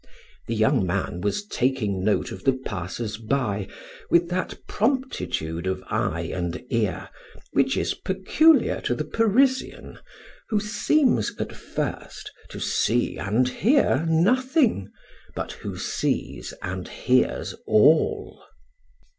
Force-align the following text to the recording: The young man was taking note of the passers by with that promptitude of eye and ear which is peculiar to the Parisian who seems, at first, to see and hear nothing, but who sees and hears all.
The 0.47 0.55
young 0.55 0.83
man 0.83 1.21
was 1.21 1.45
taking 1.45 2.03
note 2.03 2.31
of 2.31 2.43
the 2.43 2.53
passers 2.53 3.17
by 3.17 3.67
with 4.09 4.29
that 4.29 4.57
promptitude 4.67 5.67
of 5.67 5.83
eye 5.91 6.31
and 6.33 6.65
ear 6.71 7.09
which 7.53 7.77
is 7.77 7.93
peculiar 7.93 8.81
to 8.81 8.95
the 8.95 9.05
Parisian 9.05 9.99
who 10.49 10.59
seems, 10.59 11.33
at 11.37 11.53
first, 11.53 12.31
to 12.49 12.59
see 12.59 13.19
and 13.19 13.47
hear 13.47 14.03
nothing, 14.09 14.89
but 15.35 15.51
who 15.51 15.77
sees 15.77 16.51
and 16.63 16.87
hears 16.87 17.53
all. 17.67 18.41